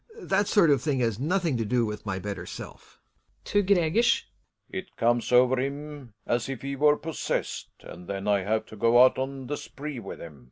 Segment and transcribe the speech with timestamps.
[0.23, 2.99] That sort of thing has nothing to do with my better self.
[3.45, 4.25] Relling {to Gregers).
[4.67, 9.03] It comes over him as if he were possessed, and then I have to go
[9.03, 10.39] out on the spree with him.